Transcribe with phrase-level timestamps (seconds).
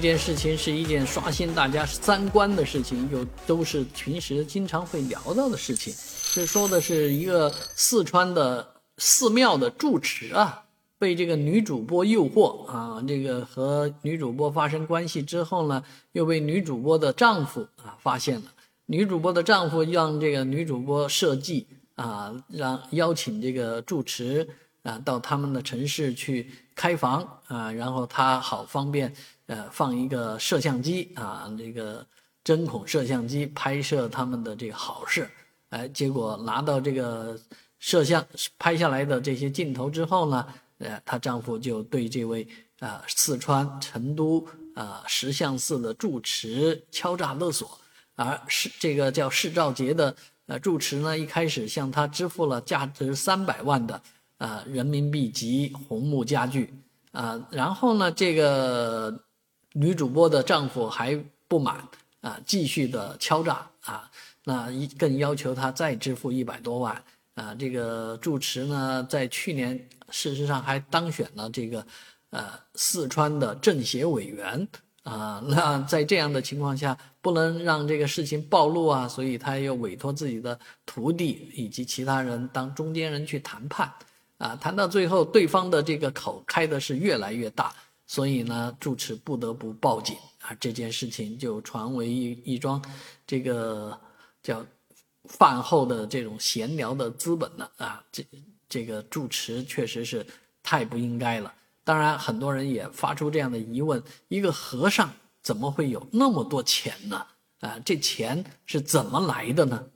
[0.00, 5.92] 这件事情是一件刷新大家三观的事情，又都是平时经常会聊到的事情。
[6.32, 8.66] 这说的是一个四川的
[8.96, 10.64] 寺庙的住持啊，
[10.98, 18.44] 被这个女主播诱惑啊，这个和女主播发生关系之后呢，又被女主播的丈夫啊发现了。
[18.86, 24.48] 女主播的丈夫让这个女主播设计啊，让邀请这个住持
[24.82, 29.14] 啊到他们的城市去开房啊，然后他好方便。
[29.50, 32.06] 呃，放一个摄像机啊，这个
[32.44, 35.28] 针孔摄像机拍摄他们的这个好事，
[35.70, 37.36] 哎，结果拿到这个
[37.80, 38.24] 摄像
[38.56, 40.46] 拍下来的这些镜头之后呢，
[40.78, 42.46] 呃，她丈夫就对这位
[42.78, 47.76] 啊四川成都啊石像寺的住持敲诈勒索，
[48.14, 50.14] 而是这个叫释兆杰的
[50.46, 54.00] 呃住持呢，一开始向他支付了价值三百万的
[54.40, 56.74] 啊人民币及红木家具
[57.12, 59.22] 啊，然后呢，这个。
[59.72, 61.76] 女主播的丈夫还不满
[62.22, 64.10] 啊，继续的敲诈啊，
[64.42, 67.00] 那一更要求她再支付一百多万
[67.36, 67.54] 啊。
[67.54, 69.78] 这个住持呢，在去年
[70.10, 71.86] 事实上还当选了这个
[72.30, 74.66] 呃四川的政协委员
[75.04, 75.40] 啊。
[75.46, 83.88] 那在这样的情况下，不能让这个事情暴露啊，所以他又委托自己的徒弟以及其他人当中间人去谈判
[84.40, 84.56] 啊。
[84.56, 87.72] 谈到最后，对方的这个口开的是越来越大。
[88.06, 90.52] 所以呢，住持不得不报警啊！
[90.58, 92.82] 这件事情就传为一一桩，
[93.24, 93.96] 这个
[94.42, 94.66] 叫
[95.26, 98.02] 饭后的这种闲聊的资本了啊！
[98.10, 98.26] 这
[98.68, 100.26] 这个住持确实是
[100.60, 101.54] 太不应该了。
[101.84, 105.08] 当然，很多人也发出这样的疑问：一个和尚
[105.40, 107.24] 怎么会有那么多钱呢？
[107.60, 109.86] 啊，这钱是怎么来的呢？